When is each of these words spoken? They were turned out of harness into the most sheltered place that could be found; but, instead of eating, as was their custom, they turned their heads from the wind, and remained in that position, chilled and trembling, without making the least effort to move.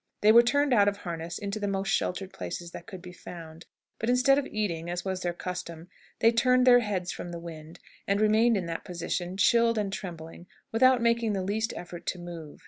They 0.21 0.31
were 0.31 0.41
turned 0.41 0.73
out 0.73 0.87
of 0.87 0.97
harness 0.97 1.37
into 1.37 1.59
the 1.59 1.67
most 1.67 1.89
sheltered 1.89 2.33
place 2.33 2.67
that 2.71 2.87
could 2.87 3.03
be 3.03 3.13
found; 3.13 3.67
but, 3.99 4.09
instead 4.09 4.39
of 4.39 4.47
eating, 4.47 4.89
as 4.89 5.05
was 5.05 5.21
their 5.21 5.31
custom, 5.31 5.89
they 6.21 6.31
turned 6.31 6.65
their 6.65 6.79
heads 6.79 7.11
from 7.11 7.29
the 7.29 7.37
wind, 7.37 7.77
and 8.07 8.19
remained 8.19 8.57
in 8.57 8.65
that 8.65 8.83
position, 8.83 9.37
chilled 9.37 9.77
and 9.77 9.93
trembling, 9.93 10.47
without 10.71 11.03
making 11.03 11.33
the 11.33 11.43
least 11.43 11.71
effort 11.77 12.07
to 12.07 12.17
move. 12.17 12.59